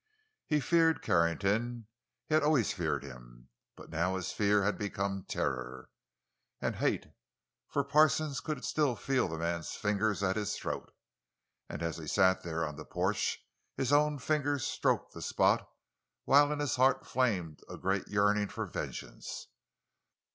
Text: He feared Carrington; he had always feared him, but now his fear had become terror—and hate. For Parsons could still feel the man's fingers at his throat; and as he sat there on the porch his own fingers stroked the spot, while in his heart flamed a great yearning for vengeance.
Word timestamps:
He 0.47 0.59
feared 0.61 1.03
Carrington; 1.03 1.85
he 2.25 2.33
had 2.33 2.41
always 2.41 2.73
feared 2.73 3.03
him, 3.03 3.49
but 3.75 3.91
now 3.91 4.15
his 4.15 4.31
fear 4.31 4.63
had 4.63 4.75
become 4.75 5.25
terror—and 5.27 6.77
hate. 6.77 7.05
For 7.69 7.83
Parsons 7.83 8.39
could 8.39 8.65
still 8.65 8.95
feel 8.95 9.27
the 9.27 9.37
man's 9.37 9.73
fingers 9.75 10.23
at 10.23 10.37
his 10.37 10.55
throat; 10.57 10.91
and 11.69 11.83
as 11.83 11.97
he 11.97 12.07
sat 12.07 12.41
there 12.41 12.65
on 12.67 12.77
the 12.77 12.83
porch 12.85 13.45
his 13.75 13.93
own 13.93 14.17
fingers 14.17 14.65
stroked 14.65 15.13
the 15.13 15.21
spot, 15.21 15.69
while 16.25 16.51
in 16.51 16.57
his 16.57 16.77
heart 16.77 17.05
flamed 17.05 17.59
a 17.69 17.77
great 17.77 18.07
yearning 18.07 18.47
for 18.47 18.65
vengeance. 18.65 19.49